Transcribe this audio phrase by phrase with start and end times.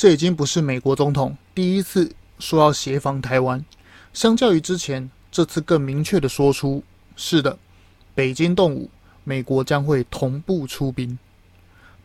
[0.00, 3.62] 这已经不是美国总统第一次说要协防台湾，
[4.14, 6.82] 相较于之前，这次更明确的说出：
[7.16, 7.58] 是的，
[8.14, 8.88] 北京动武，
[9.24, 11.18] 美国将会同步出兵。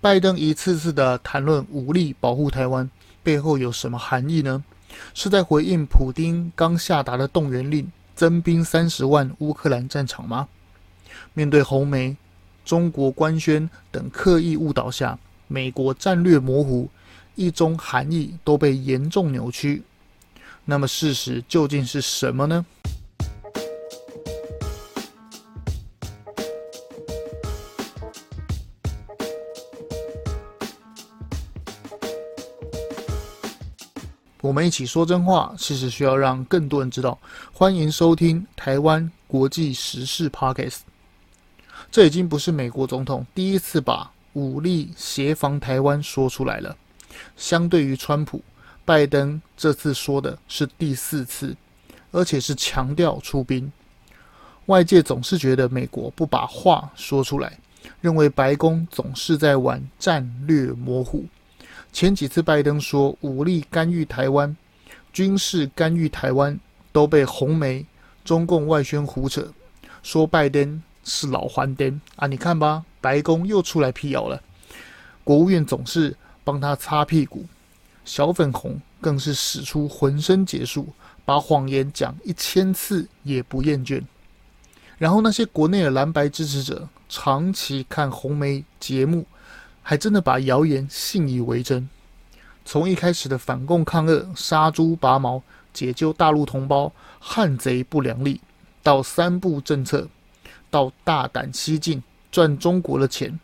[0.01, 2.91] 拜登一次次的谈论武力保护台湾，
[3.23, 4.61] 背后有什么含义呢？
[5.13, 10.49] 是在回应普丁刚下达的动员令，增兵三十万乌克兰战场吗？
[11.33, 12.17] 面对红媒、
[12.65, 15.17] 中国官宣等刻意误导下，
[15.47, 16.89] 美国战略模糊，
[17.35, 19.83] 一中含义都被严重扭曲。
[20.63, 22.65] 那么事实究竟是什么呢？
[34.41, 37.17] 我们一起说真话，事实需要让更多人知道。
[37.51, 40.79] 欢迎收听台湾国际时事 Podcast。
[41.91, 46.77] 这已经不是美国总统第一次把武力协防台湾说出来了。
[47.35, 48.41] 相对于川普，
[48.83, 51.55] 拜登这次说的是第四次，
[52.11, 53.71] 而且是强调出兵。
[54.67, 57.59] 外界总是觉得美国不把话说出来，
[58.01, 61.25] 认为白宫总是在玩战略模糊。
[61.93, 64.55] 前几次拜登说武力干预台湾、
[65.13, 66.59] 军事干预台湾，
[66.91, 67.85] 都被红媒、
[68.23, 69.53] 中共外宣胡扯，
[70.01, 72.25] 说拜登是老还颠啊！
[72.27, 74.41] 你看吧，白宫又出来辟谣了，
[75.23, 77.45] 国务院总是帮他擦屁股，
[78.05, 80.93] 小粉红更是使出浑身解数，
[81.25, 84.01] 把谎言讲一千次也不厌倦。
[84.97, 89.25] 然后那些国内的蓝白支持者，长期看红媒节目。
[89.87, 91.87] 还真的把谣言信以为真，
[92.65, 98.41] 从一开始的反共抗俄、杀猪拔毛、解救大陆同胞、汉贼不两立，
[98.81, 100.07] 到三不政策，
[100.71, 103.39] 到大胆西进赚中国的钱，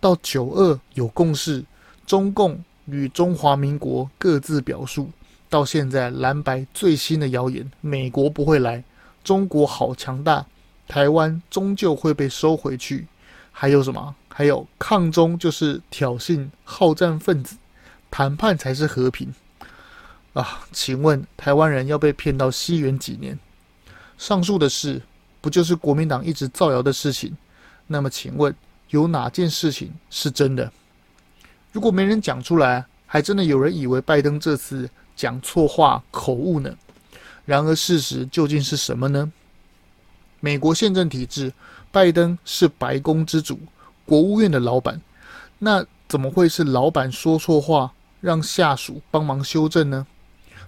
[0.00, 1.62] 到九二有共识，
[2.06, 5.10] 中共与中华民国各自表述，
[5.48, 8.82] 到现在蓝白最新的谣言，美国不会来，
[9.22, 10.44] 中国好强大，
[10.88, 13.06] 台湾终究会被收回去，
[13.50, 14.14] 还有什么？
[14.28, 17.56] 还有抗中就是挑衅好战分子，
[18.10, 19.32] 谈判才是和平
[20.32, 20.64] 啊！
[20.72, 23.38] 请问台湾人要被骗到西元几年？
[24.16, 25.02] 上述的事
[25.40, 27.36] 不就是国民党一直造谣的事情？
[27.86, 28.54] 那么请问
[28.88, 30.72] 有哪件事情是真的？
[31.72, 36.74] 如果没人讲出来，还真的有人以为拜登这次讲错话口误呢？
[37.44, 39.32] 然而事实究竟是什么呢？
[40.40, 41.52] 美国宪政体制，
[41.90, 43.58] 拜登是白宫之主。
[44.04, 45.00] 国务院的老板，
[45.58, 50.06] 那怎么会是老板说错话，让下属帮忙修正呢？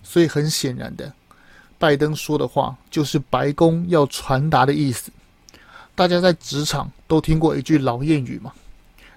[0.03, 1.13] 所以很显然的，
[1.79, 5.11] 拜登说的话就是白宫要传达的意思。
[5.95, 8.53] 大家在职场都听过一句老谚语嘛，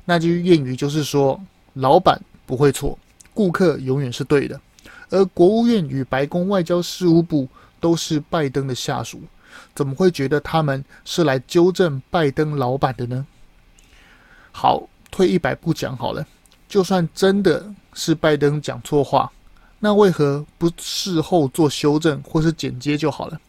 [0.05, 1.41] 那句谚语就是说，
[1.77, 2.97] 老板不会错，
[3.33, 4.59] 顾客永远是对的。
[5.09, 7.47] 而国务院与白宫外交事务部
[7.79, 9.21] 都是拜登的下属，
[9.73, 13.25] 怎么会觉得他们是来纠正拜登老板的呢？
[14.51, 16.25] 好，退一百步讲好了，
[16.67, 19.31] 就算真的是拜登讲错话，
[19.79, 23.39] 那为何不事后做修正或是剪接就好了？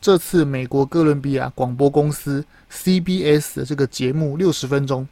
[0.00, 5.06] 这次美国哥伦比亚广播公司 CBS 的这个节目六十分钟，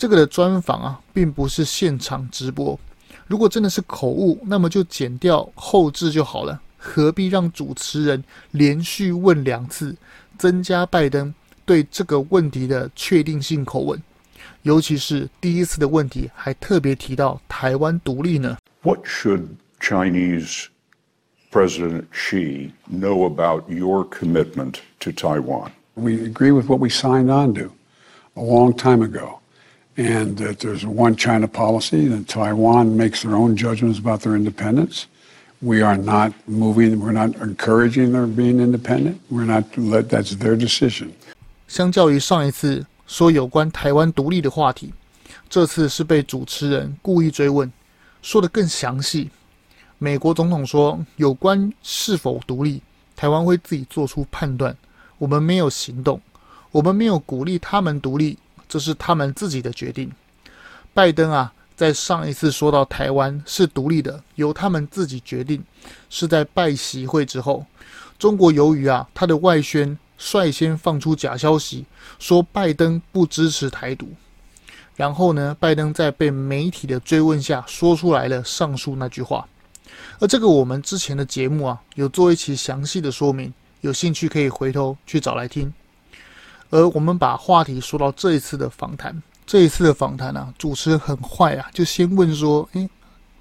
[0.00, 2.80] 这个的专访啊，并不是现场直播。
[3.26, 9.94] 如果真的是口误，那么就剪掉后置就好了，何必让主持人连续问两次，
[10.38, 11.34] 增加拜登
[11.66, 14.02] 对这个问题的确定性口吻？
[14.62, 18.56] 尤其是第一次的问题，还特别提到台湾独立呢。
[18.80, 19.48] What should
[19.80, 20.68] Chinese
[21.52, 25.72] President Xi know about your commitment to Taiwan?
[25.92, 27.72] We agree with what we signed on to
[28.34, 29.39] a long time ago,
[29.96, 34.36] and that there's a one China policy, that Taiwan makes their own judgments about their
[34.36, 35.06] independence.
[35.60, 39.20] We are not moving, we're not encouraging their being independent.
[39.30, 41.10] We're not let that's their decision.
[41.68, 42.86] 相较于上一次。
[43.06, 44.94] 说有关台湾独立的话题，
[45.48, 47.68] 这次是被主持人故意追问，
[48.22, 49.28] 说得更详细。
[49.98, 52.80] 美国总统说，有关是否独立，
[53.16, 54.76] 台湾会自己做出判断。
[55.18, 56.20] 我们没有行动，
[56.70, 58.38] 我们没有鼓励他们独立，
[58.70, 60.10] 这是他们自己的决定。
[60.94, 65.62] 拜登啊，在上一次说到台湾是独立的，由他们自己决定，
[66.08, 67.66] 是在拜习会之后。
[68.18, 69.98] 中国由于啊，他的外宣。
[70.22, 71.86] 率先放出假消息，
[72.18, 74.06] 说拜登不支持台独。
[74.94, 79.48] 然后呢，拜登在被媒体的追问下，说出来了上述那句话。
[80.18, 83.50] 而这个我们之前的节目啊，有做一期详细的说明，
[83.80, 85.72] 有兴趣可以回头去找来听。
[86.70, 92.88] 而我们把话题说到这一次的访谈，这一次的访谈啊，主持人很坏啊，就先问说：“诶，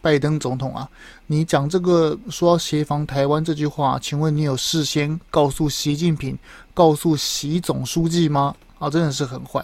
[0.02, 0.90] 拜登总统啊，
[1.28, 6.38] 你讲这个说要协防台湾这句话，请问你有事先告诉习近平、
[6.74, 8.56] 告诉习总书记吗？
[8.80, 9.64] 啊，真的是很坏。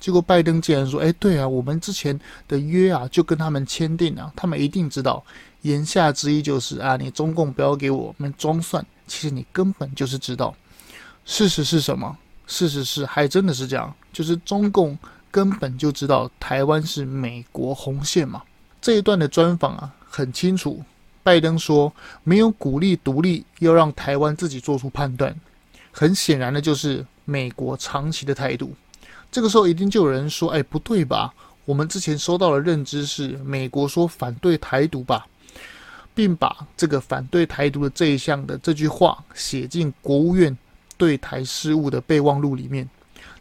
[0.00, 5.24] 结果拜登竟然说：“哎，对啊，我们之前的约啊，就跟他们签订了，他们一定知道。”
[5.62, 10.54] 言下之意就是啊，你中共不要给我们装蒜，其实你根本就是知道。
[11.24, 12.14] 事实是什么？
[12.46, 14.98] 事实是还真的是这样，就是中共
[15.30, 18.42] 根本就知道台湾是美国红线嘛。
[18.80, 20.82] 这一段的专访啊，很清楚。
[21.22, 21.90] 拜登说
[22.22, 25.34] 没有鼓励独立，要让台湾自己做出判断。
[25.90, 28.74] 很显然的就是美国长期的态度。
[29.32, 31.32] 这个时候一定就有人说：“哎，不对吧？
[31.64, 35.26] 我们之前收到的认知是美国说反对台独吧，
[36.14, 40.54] 并把这个反对台独的这一项的这句话写进国务院
[40.96, 42.88] 对台事务的备忘录里面。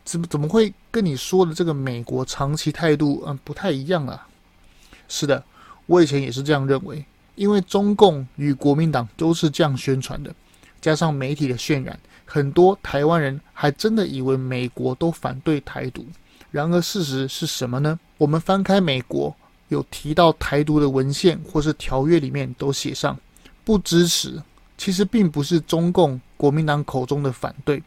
[0.05, 4.27] 怎么怎么会跟你说的这个美国长期态度嗯不太一样啊？”
[5.07, 5.43] 是的，
[5.85, 7.05] 我以前也是这样认为，
[7.35, 10.33] 因为中共与国民党都是这样宣传的，
[10.81, 16.05] 加上媒体的渲染，很多台湾人还真的以为美国都反对台独。
[16.51, 17.99] 然而事实是什么呢？
[18.17, 19.33] 我们翻开美国
[19.69, 23.17] 有提到台独的文献或是条约里面都写上
[23.63, 24.41] 不支持，
[24.77, 27.81] 其实并不是中共国民党口中的反对。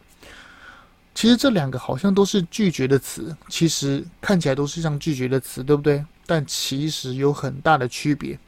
[1.14, 6.02] 其实这两个好像都是拒绝的词，其实看起来都是像拒绝的词，对不对？
[6.24, 8.38] 但其实有很大的区别，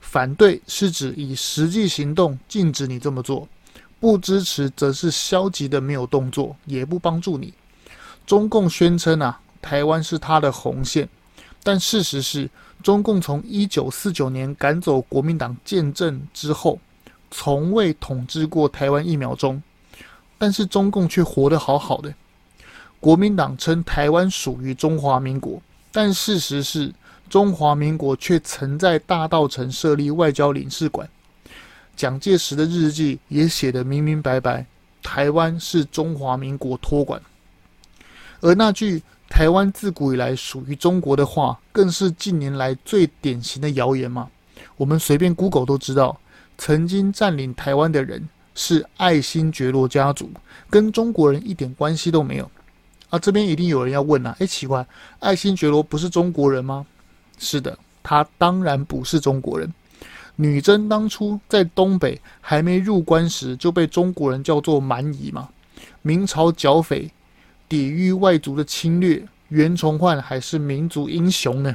[0.00, 3.46] 反对是指以实际行动禁止你这么做，
[4.00, 7.52] 不支持则是消极的没有动作，也不帮助你。
[8.26, 11.06] 中共宣称啊，台湾是他的红线，
[11.62, 12.48] 但事实是，
[12.82, 16.78] 中共从一九四九年赶走国民党建政之后，
[17.30, 19.62] 从未统治过台湾一秒钟，
[20.38, 22.12] 但是中共却活得好好的。
[22.98, 25.60] 国民党称台湾属于中华民国，
[25.92, 26.92] 但事实是。
[27.28, 31.08] 中华民国却曾在大稻城设立外交领事馆，
[31.94, 34.66] 蒋介石的日记也写得明明白白，
[35.00, 37.22] 台湾是中华民国托管。
[38.40, 39.00] 而那句
[39.30, 44.28] “台湾自古以来属于中国”的话，更是近年来最典型的谣言嘛。
[44.76, 46.18] 我们随便 Google 都知道，
[46.60, 50.30] 曾经占领台湾的人是爱新觉罗家族，
[50.68, 52.50] 跟中国人一点关系都没有。
[53.08, 54.86] 啊，这边一定有人要问啊，诶，奇怪，
[55.20, 56.86] 爱新觉罗不是中国人吗？
[57.38, 59.72] 是的，他当然不是中国人。
[60.36, 65.48] 女真当初在东北还没入关时，就被中国人叫做蛮夷嘛。
[66.02, 67.10] 明朝剿匪，
[67.70, 71.74] 抵御外族的侵略，袁崇焕还是民族英雄呢。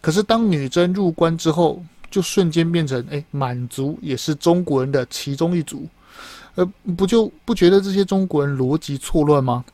[0.00, 5.86] 可是当女真入关之后，就瞬间变成哎，满族也是中国人的其中一族。
[6.54, 6.64] 呃，
[6.96, 9.64] 不就不觉得这些中国人逻辑错乱吗？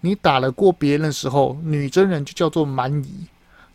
[0.00, 3.26] 你打得过别人的时候，女真人就叫做蛮夷。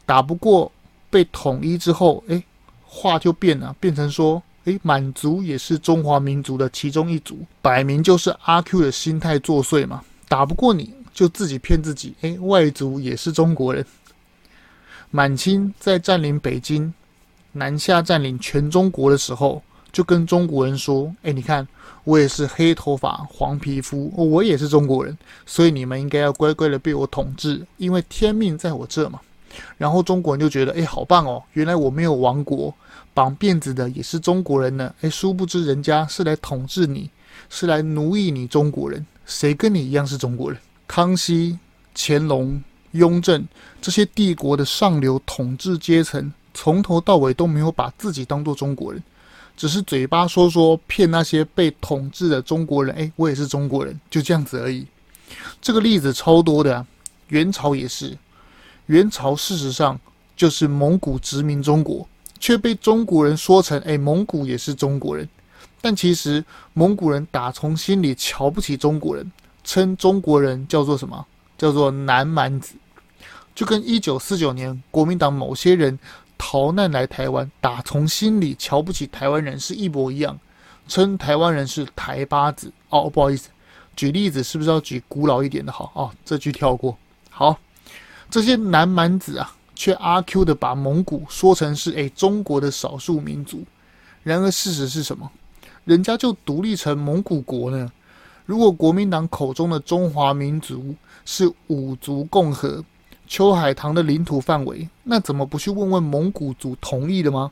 [0.06, 0.71] 打不过，
[1.09, 2.42] 被统一之后，哎，
[2.83, 10.01] 话就变了，变成说，哎，满族也是中华民族的其中一族，摆明就是阿 Q 的心态作祟嘛。
[10.27, 13.86] 打不过你就自己骗自己，哎，外族也是中国人。
[15.12, 16.94] 满清在占领北京、
[17.57, 19.62] 南下占领全中国的时候，
[19.92, 21.68] 就跟中国人说，哎，你看
[22.04, 29.19] 我也是黑头发、黄皮肤，我也是中国人，所以你们应该要乖乖的被我统治，因为天命在我这嘛。
[29.77, 31.42] 然后中国人就觉得，哎，好棒哦！
[31.54, 32.74] 原来我没有亡国，
[33.13, 34.94] 绑辫子的也是中国人呢。
[35.01, 37.09] 哎，殊不知人家是来统治你，
[37.49, 39.04] 是来奴役你中国人。
[39.26, 40.59] 谁跟你一样是中国人？
[40.87, 41.57] 康熙、
[41.95, 42.61] 乾隆、
[42.92, 43.47] 雍正
[43.81, 49.04] 这些帝国的上流统治阶层，从头到尾都没有把自己当做中国人，
[49.56, 52.95] 只是嘴巴说说骗那些被统治的中国人。
[52.95, 54.87] 哎，我也是中国人，就这样子而已。
[55.61, 56.87] 这个例子超多的啊，
[57.28, 58.18] 元朝也是。
[58.87, 59.99] 元朝事实上
[60.35, 62.07] 就是蒙古殖民中国，
[62.40, 65.30] 却被中国人说成“哎，蒙古也是中国人”。
[65.80, 69.31] 但其实蒙古人打从心里瞧不起中国人，
[69.64, 71.23] 称中国人叫做什么？
[71.56, 72.73] 叫做南蛮子。
[73.54, 75.97] 就跟一九四九年国民党某些人
[76.38, 80.38] 逃难来台湾，打从心里瞧不起台湾人是一模一样，
[80.88, 82.72] 称台湾人是台巴子。
[82.90, 83.50] 哦，不好意思，
[83.96, 85.72] 举例子是不是要举古老一点的？
[85.72, 86.98] 好哦，这句跳过。
[87.30, 87.58] 好。
[88.30, 93.64] 这些南蛮子啊，却阿 Q 的把蒙古说成是诶中国的少数民族。
[94.22, 95.32] 然而事实是什么？
[95.86, 97.90] 人家就独立成蒙古国呢。
[98.46, 102.84] 如果国民党口中的中华民族是五族共和，
[103.28, 107.52] 秋海棠的领土范围，那怎么不去问问蒙古族同意的吗？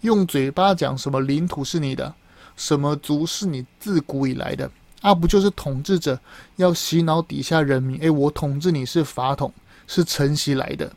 [0.00, 2.14] 用嘴巴讲什么领土是你的，
[2.56, 4.70] 什么族是你自古以来的，
[5.02, 6.18] 啊不就是统治者
[6.56, 7.98] 要洗脑底下人民？
[8.00, 9.52] 诶，我统治你是法统。
[9.92, 10.92] 是承袭来的，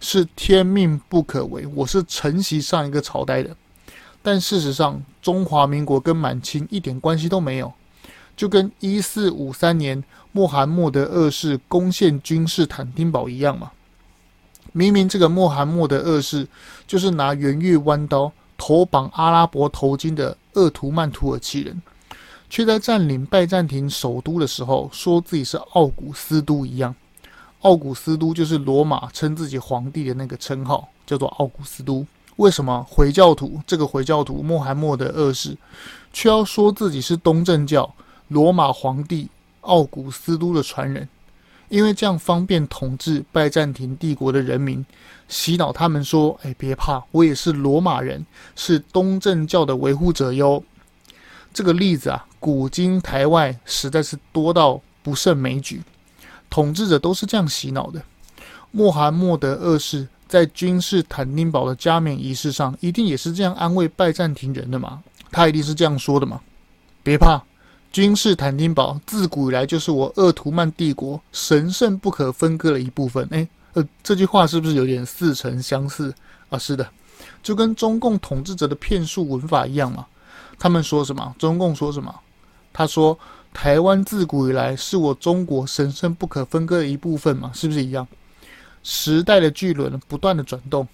[0.00, 3.56] 是天命不可违，我是承袭上一个朝代的。
[4.20, 7.72] 但事实上，中华民国跟满清一点关系都没有，
[8.36, 13.70] 就跟一四五三年穆罕默德二世攻陷君士坦丁堡一样嘛。
[14.72, 16.46] 明明这个穆罕默德二世
[16.86, 21.80] 就是拿圆月弯刀头绑阿拉伯头巾的鄂图曼土耳其人，
[22.50, 26.94] 却在占领拜占庭首都的时候说自己是奥古斯都一样。
[27.60, 32.06] 奥古斯都就是罗马称自己皇帝的那个称号，叫做奥古斯都。
[32.36, 35.56] 为什么回教徒这个回教徒穆罕默德二世
[36.12, 37.94] 却要说自己是东正教
[38.28, 39.28] 罗马皇帝
[39.60, 41.08] 奥古斯都的传人？
[41.70, 44.84] 因为这样方便统治拜占庭帝国的人民，
[45.28, 50.62] 洗脑他们说：“哎，别怕，我也是罗马人，是东正教的维护者哟。”
[51.52, 55.82] 这个例子啊，古今台外实在是多到不胜枚举。
[56.50, 58.00] 统治者都是这样洗脑的。
[58.70, 65.02] 穆罕默德二世在君士坦丁堡的加冕仪式上，一定也是这样安慰拜占庭人的嘛？
[65.32, 66.40] 他一定是这样说的嘛？
[67.02, 67.42] 别怕。
[67.94, 73.24] 君士坦丁堡自古以来就是我鄂图曼帝国神圣不可分割的一部分。
[73.30, 76.12] 诶，呃，这句话是不是有点似曾相似
[76.48, 76.58] 啊？
[76.58, 76.84] 是的，
[77.40, 80.04] 就跟中共统治者的骗术文法一样嘛。
[80.58, 81.36] 他们说什么？
[81.38, 82.12] 中共说什么？
[82.72, 83.16] 他说
[83.52, 87.52] 台湾自古以来是我中国神圣不可分割的一部分嘛？
[87.54, 88.04] 是不是一样？
[88.82, 90.88] 时代的巨轮不断的转动，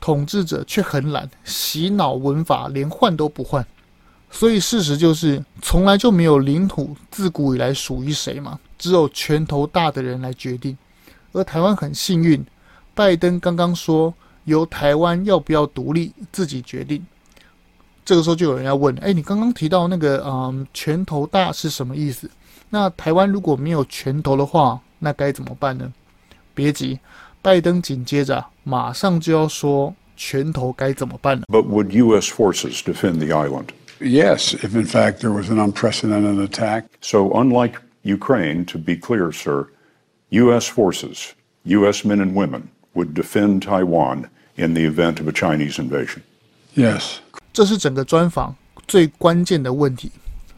[0.00, 3.66] 统治者却很懒，洗脑文法连换都不换。
[4.34, 10.76] 所以事实就是，从来就没有领土自古以来属于谁嘛，只有拳头大的人来决定。
[11.32, 12.44] 而台湾很幸运，
[12.94, 14.12] 拜登刚刚说
[14.44, 17.00] 由台湾要不要独立自己决定。
[18.04, 22.28] 这个时候就有人要问：哎，你刚刚提到那个嗯，拳头大是什么意思？
[22.70, 25.90] 那台湾如果没有拳头的话，那该怎么办呢？
[26.54, 26.98] 别急，
[27.40, 31.44] 拜登紧接着马上就要说拳头该怎么办了。
[31.46, 32.32] But would U.S.
[32.32, 33.68] forces defend the island?
[33.99, 36.85] Yes, if in fact there was an unprecedented attack.
[37.01, 39.67] So, unlike Ukraine, to be clear, sir,
[40.29, 40.67] U.S.
[40.67, 41.33] forces,
[41.65, 42.05] U.S.
[42.05, 46.21] men and women, would defend Taiwan in the event of a Chinese invasion.
[46.75, 47.19] Yes.
[47.51, 48.55] 这是整个专访
[48.87, 50.11] 最关键的问题。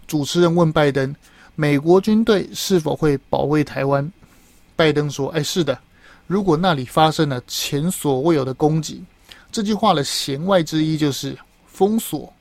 [0.06, 1.16] 主持人问拜登：“
[1.56, 4.12] 美国军队是否会保卫台湾？”
[4.76, 5.78] 拜登说：“哎，是的。
[6.28, 9.04] 如果那里发生了前所未有的攻击，
[9.52, 12.32] 这句话的弦外之意就是封锁。”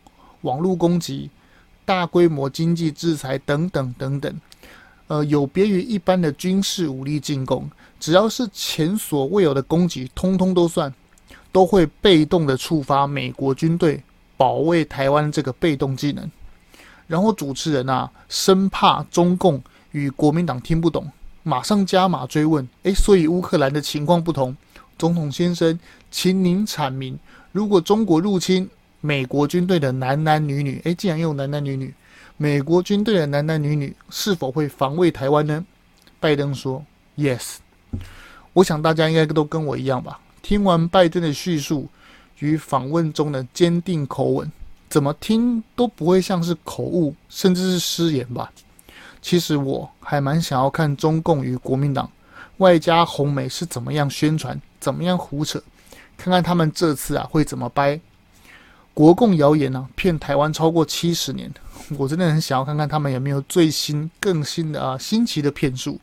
[0.46, 1.30] 网络攻击、
[1.84, 4.42] 大规模经济制裁等等等等，
[5.08, 7.68] 呃，有别于一般的军事武力进攻，
[8.00, 10.94] 只要是前所未有的攻击，通通都算，
[11.52, 14.02] 都会被动的触发美国军队
[14.38, 16.30] 保卫台湾这个被动技能。
[17.08, 19.62] 然后主持人啊，生怕中共
[19.92, 21.12] 与国民党听不懂，
[21.42, 24.56] 马上加码追问：诶，所以乌克兰的情况不同，
[24.98, 25.80] 总统先生，
[26.12, 27.18] 请您阐明，
[27.52, 28.70] 如果中国入侵。
[29.06, 31.94] 美国军队的男男女女，诶，竟然用男男女女，
[32.38, 35.64] 美国军队的男男女女是否会防卫台湾呢？
[36.20, 36.84] 拜登说
[37.16, 37.58] ：“Yes。”
[38.54, 40.20] 我想大家应该都跟我一样吧。
[40.42, 41.88] 听完拜登的叙述
[42.40, 44.52] 与访问中的坚定口吻，
[44.90, 48.52] 怎么听都不会像是口误，甚至是失言吧？
[49.22, 52.10] 其实我还蛮想要看中共与国民党
[52.58, 55.62] 外加红媒是怎么样宣传，怎么样胡扯，
[56.18, 58.00] 看看他们这次啊会怎么掰。
[58.96, 61.54] 国共谣言呢、啊，骗台湾超过七十年，
[61.98, 66.00] 我真的很想要看看他们有没有最新、更新的啊新奇的骗术。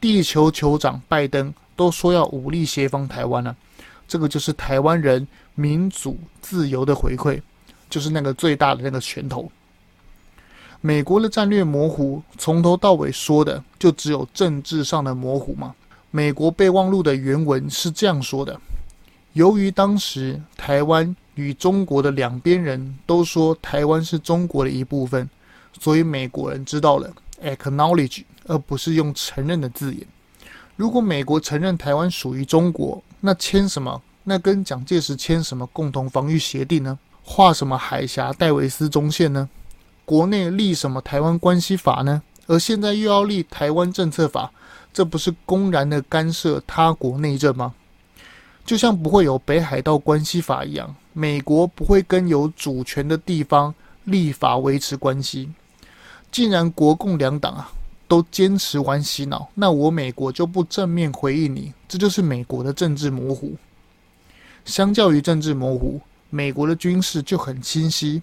[0.00, 3.56] 地球酋长拜登都说要武力协防台湾了、
[4.06, 7.42] 这个就是台湾人民主自由的回馈，
[7.90, 9.50] 就是那个最大的那个拳头。
[10.80, 15.74] 美国的战略模糊，从头到尾说的就只有政治上的模糊嘛。
[16.12, 18.60] 美国备忘录的原文是这样说的：
[19.32, 21.16] 由于当时台湾。
[21.34, 25.28] 与中国的两边人都说台湾是中国的一部分，
[25.80, 27.10] 所以美国人知道了
[27.42, 30.06] acknowledge，而不是用承认的字眼。
[30.76, 34.02] 如果美国承认台湾属于中国，那签什么？
[34.24, 36.98] 那跟蒋介石签什么共同防御协定呢？
[37.22, 39.48] 画什么海峡戴维斯中线呢？
[40.04, 42.22] 国内立什么台湾关系法呢？
[42.46, 44.50] 而现在又要立台湾政策法，
[44.92, 47.74] 这不是公然的干涉他国内政吗？
[48.66, 50.94] 就像不会有北海道关系法一样。
[51.16, 55.48] 美国不会跟有主权的地方立法维持关系。
[56.32, 57.70] 既然国共两党啊
[58.08, 63.56] 都坚持玩洗脑，那我美国就不正面回应你，这就是美国的政治模糊。
[64.64, 68.20] 相较于政治模糊，美国的军事就很清晰。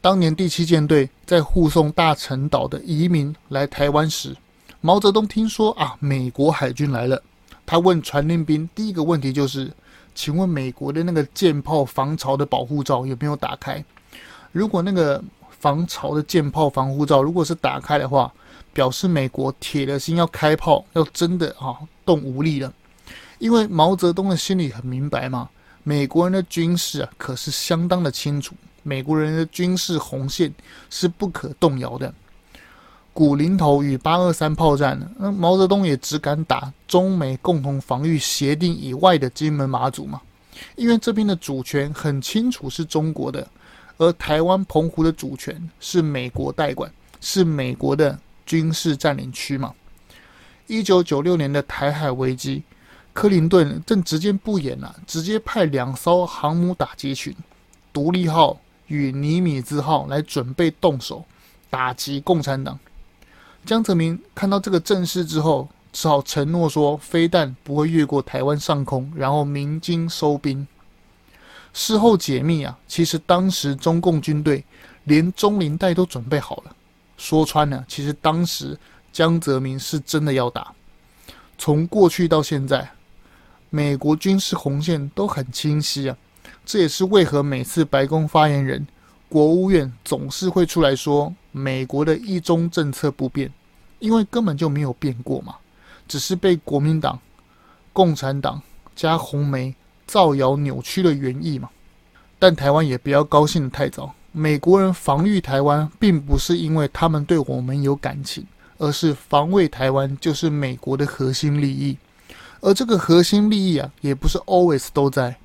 [0.00, 4.36] 当年第七舰队在护送大陈岛的移民来台湾时，
[4.80, 7.22] 毛泽东听说啊美国海军来了，
[7.64, 9.72] 他问传令兵第一个问题就是。
[10.14, 13.84] 请问美国的那个舰炮防潮的保护罩有没有打开？
[14.52, 18.32] 如果那个防潮的舰炮防护罩如果是打开的话，
[18.72, 22.72] 表示美国铁了心要开炮，要真的啊动武力了。
[23.38, 25.48] 因为毛泽东的心里很明白嘛，
[25.82, 30.52] 美国人的军事啊可是相当的清楚，美国人的军事红线
[30.90, 32.12] 是不可动摇的。
[33.14, 40.20] 古林头与八二三炮战，那毛泽东也只敢打中美共同防御协定以外的金门马祖嘛，
[40.76, 43.46] 因为这边的主权很清楚是中国的，
[43.98, 46.90] 而台湾澎湖的主权是美国代管，
[47.20, 49.74] 是美国的军事占领区嘛。
[50.66, 52.62] 一九九六年的台海危机，
[53.12, 57.34] 克林顿正直接不演了，直接派两艘航母打击群
[57.92, 61.22] “独立号”与“尼米兹号”来准备动手
[61.68, 62.78] 打击共产党。
[63.64, 70.66] 江泽民看到这个阵势之后，只好承诺说，飞弹不会越过台湾上空，然后鸣金收兵。
[71.72, 74.64] 事后解密啊，其实当时中共军队
[75.04, 76.76] 连中林带都准备好了。
[77.16, 78.76] 说穿了，其实当时
[79.12, 80.74] 江泽民是真的要打。
[81.56, 82.90] 从过去到现在，
[83.70, 86.16] 美国军事红线都很清晰啊。
[86.64, 88.86] 这也是为何每次白宫发言人。
[89.28, 93.52] 国务院总是会出来说美国的一中政策不变，
[94.00, 95.54] 因为根本就没有变过嘛，
[96.08, 97.18] 只是被国民党、
[97.92, 98.60] 共产党
[98.96, 99.74] 加红媒
[100.06, 101.68] 造谣扭曲了原意嘛。
[102.38, 108.44] 但台湾也不要高兴的太早，美国人防御台湾，并不是因为他们对我们有感情，
[108.78, 111.96] 而是防卫台湾就是美国的核心利益，
[112.60, 115.36] 而这个核心利益啊，也不是 always 都在。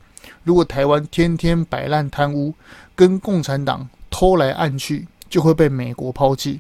[0.44, 2.54] 如果台湾天天摆烂贪污，
[2.96, 6.60] 跟共产党偷来暗去，就会被美国抛弃。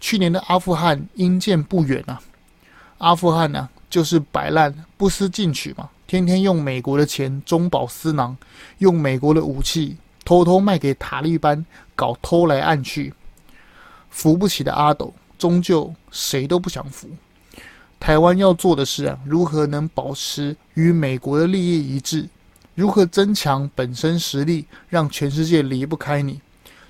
[0.00, 2.20] 去年的阿富汗因见不远啊，
[2.98, 8.36] 阿富汗呢、就是摆烂不思进取嘛，天天用美国的钱中饱私囊，
[8.78, 13.12] 用美国的武器偷偷卖给塔利班，搞偷来暗去。
[14.10, 17.08] 扶不起的阿斗，终究谁都不想扶。
[18.00, 22.28] 台湾要做的是啊，如何能保持与美国的利益一致？
[22.76, 26.40] 如何增强本身实力，让全世界离不开你？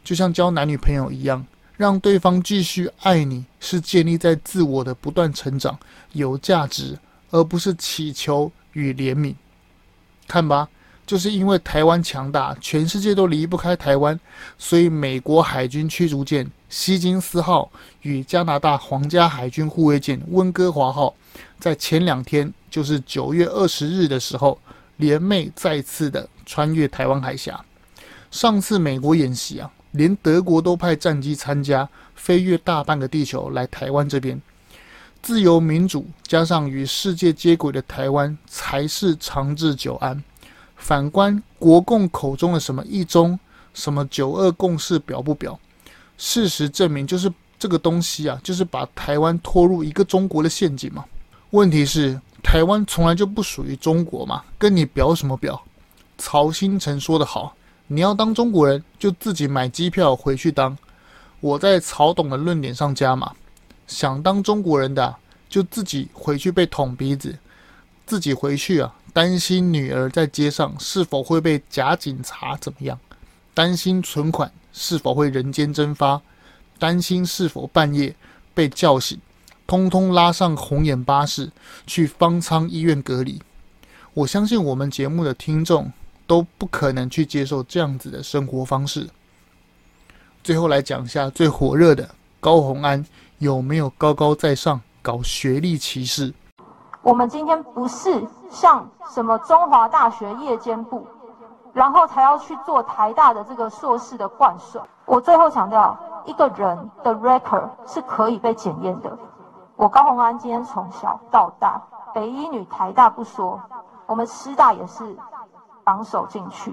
[0.08, 1.44] 就像交男女朋友一样，
[1.76, 5.78] 让对方继续爱你，是建立在自我的不断成长、
[6.14, 6.98] 有价值，
[7.30, 9.34] 而不是乞求与怜悯。
[10.26, 10.66] 看吧，
[11.06, 14.18] 就是因为台湾强大，全世界都离不开台湾，
[14.56, 21.14] 所以美国海军驱逐舰希金斯号与加拿大皇家海军护卫舰温哥华号，
[21.60, 24.58] 在前两天，就是九月二十日的时候。
[24.96, 27.62] 联袂再次的穿越台湾海峡。
[28.32, 34.40] 上次美国演习啊，连德国都派战机参加，飞越大半个地球来台湾这边。
[35.22, 40.22] 自由民主加上与世界接轨的台湾，才是长治久安。
[40.76, 43.38] 反观国共口中的什么一中、
[43.74, 45.58] 什么九二共识表不表？
[46.16, 51.04] 事实证明，就是这个东西啊，就是把台湾拖入一个中国的陷阱嘛。
[51.50, 52.20] 问题是。
[52.40, 55.60] 台湾从来就不属于中国嘛，跟你表什么表？
[56.16, 57.54] 曹兴诚说得好，
[57.90, 60.76] 你要当中国人，就自己买机票回去当。
[61.40, 63.32] 我在曹董的论点上加码，
[63.86, 65.16] 想当中国人的，
[65.48, 67.38] 就自己回去被捅鼻子，
[68.04, 72.98] 自己回去啊，担心女儿在街上是否会被假警察怎么样，
[73.54, 76.20] 担心存款是否会人间蒸发，
[76.78, 78.14] 担心是否半夜
[78.52, 79.18] 被叫醒。
[79.66, 81.50] 通通拉上红眼巴士
[81.86, 83.40] 去方舱医院隔离。
[84.14, 85.92] 我相信我们节目的听众
[86.28, 89.08] 都不可能去接受这样子的生活方式。
[90.44, 93.04] 最后来讲一下最火热的高虹安
[93.38, 96.32] 有没有高高在上搞学历歧视？
[97.02, 101.06] 我们今天不是像什么中华大学夜间部，
[101.72, 104.80] 然后才要去做台大的这个硕士的灌水。
[105.06, 109.16] 我最后强调，一个人的 record 是可以被检验的。
[109.76, 111.80] 我高虹安今天从小到大，
[112.12, 113.58] 北一女、台大不说，
[114.06, 115.16] 我们师大也是
[115.88, 116.70] 榜首进去，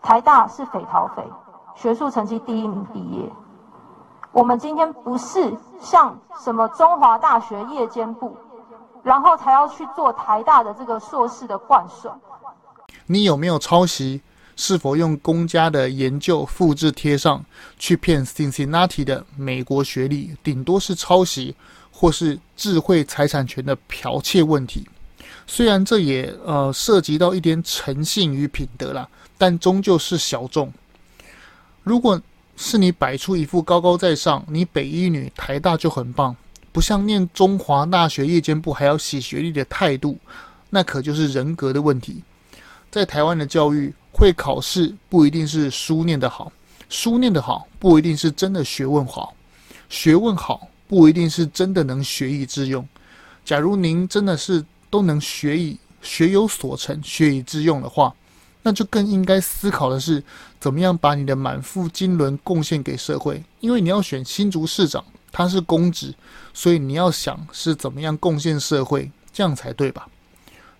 [0.00, 1.24] 台大是匪逃匪，
[1.74, 3.28] 学术成绩第一名毕业。
[4.30, 8.36] 我们今天不是像什么中华大学夜间部，
[9.02, 12.08] 然后才要去做台大的这个硕士的灌输。
[13.06, 14.22] 你有没有抄袭？
[14.54, 17.44] 是否用公家的研究复制贴上
[17.76, 20.36] 去骗 Cincinnati 的美国学历？
[20.44, 21.56] 顶多是抄袭。
[21.94, 24.88] 或是智慧财产权的剽窃问题，
[25.46, 30.72] 虽然这也呃涉及到一点诚信与品德啦，但终究是小众。
[31.82, 32.20] 如果
[32.56, 36.36] 是你摆出一副高高在上，你北一女、台大就很棒，
[36.70, 40.18] 不像念中华大学夜间部还要洗学历的态度，
[40.70, 42.22] 那可就是人格的问题。
[42.90, 46.52] 在台湾的教育，会考试不一定是书念得好，
[46.88, 49.34] 书念得好不一定是真的学问好，
[49.88, 52.86] 学问好不一定是真的能学以致用。
[53.44, 58.14] 假如您真的是都能学以学有所成、学以致用的话，
[58.62, 60.22] 那就更应该思考的是，
[60.60, 63.42] 怎么样把你的满腹经纶贡献给社会。
[63.60, 65.02] 因为你要选新竹市长，
[65.32, 66.14] 他是公职，
[66.52, 70.06] 所以你要想是怎么样贡献社会，这样才对吧？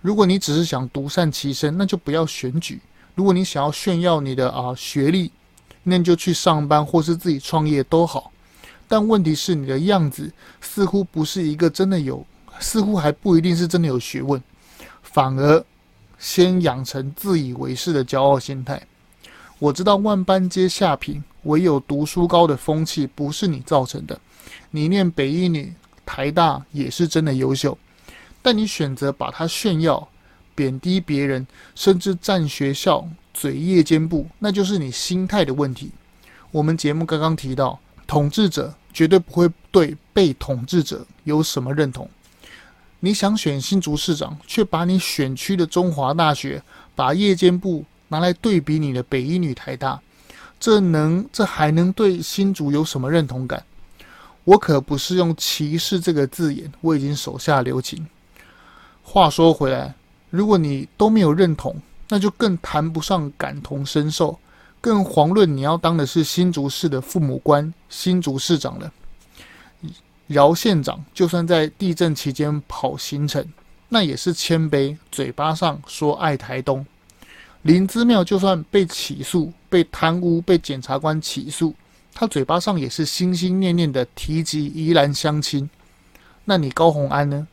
[0.02, 2.76] 如果你只是想独善其身，那就不要选举；
[3.14, 5.32] 如果你想要炫耀你的啊学历，
[5.84, 8.30] 那你就去上班或是自己创业都好。
[8.86, 12.26] 但问题是，你的样子似乎不是一个真的有，
[12.62, 14.42] 似乎还不一定是真的有学问，
[15.02, 15.62] 反而
[16.18, 18.80] 先养成自以为是的骄傲心态。
[19.58, 24.18] 我知道万般皆下品，唯有读书高的风气不是你造成的。
[24.70, 25.74] 你念北一女、
[26.06, 27.76] 台大也是真的优秀。
[28.40, 30.08] 但你选择把它炫耀、
[30.54, 31.46] 贬低别人，
[31.76, 35.92] 甚至占学校、嘴夜间部，那就是你心态的问题。
[36.50, 42.10] 我们节目刚刚提到，统治者绝对不会对被统治者有什么认同。
[43.04, 46.62] 你想选新竹市长，却把你选区的中华大学、
[46.94, 50.00] 把夜间部拿来对比你的北一女、台大，
[50.60, 53.60] 这能这还能对新竹有什么认同感？
[54.44, 58.06] 我可不是用歧视这个字眼，我已经手下留情。
[59.02, 59.92] 话说回来，
[60.30, 61.74] 如果你都没有认同，
[62.08, 64.38] 那就更谈不上感同身受，
[64.80, 68.92] 更遑论你要当的是新竹市的父母官、新竹市长了。
[70.26, 73.46] 饶县长就算在地震期间跑行程，
[73.88, 76.84] 那也是谦卑，嘴巴上说爱台东。
[77.62, 81.74] 林姿妙就算被起诉、被贪污、被检察官起诉，
[82.12, 85.68] 他嘴巴上也是心心念念的提及宜兰乡亲。
[86.44, 87.46] 那你高虹安呢？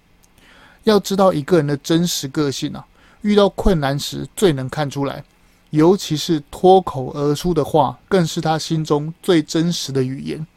[0.83, 2.83] 要知道一个人的真实个性啊，
[3.21, 5.23] 遇到困难时最能看出来，
[5.69, 10.47] 尤其是脱口而出的话，更是他心中最真实的语言。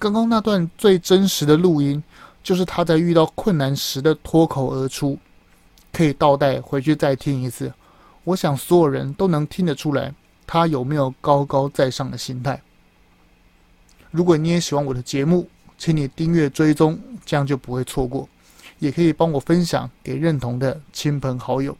[0.00, 2.02] 刚刚那段最真实的录音，
[2.42, 5.18] 就是他在遇到困难时的脱口而出，
[5.92, 7.70] 可以倒带回去再听一次。
[8.24, 10.14] 我想所有人都能听得出来，
[10.46, 12.62] 他有没有高高在上的心态。
[14.10, 18.26] 如果你也喜欢我的节目，请你订阅追踪，这样就不会错过。
[18.78, 21.76] 也可以帮我分享给认同的亲朋好友。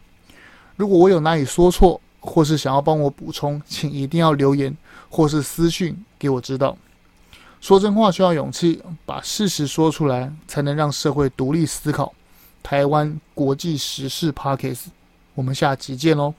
[0.77, 4.77] 如果我有哪里说错，或是想要帮我补充，请一定要留言
[5.09, 6.77] 或是私讯给我知道。
[7.61, 12.13] 说真话需要勇气，把事实说出来，才能让社会独立思考。
[12.63, 14.87] 台湾国际时事 Podcast，
[15.35, 16.35] 我们下集见喽。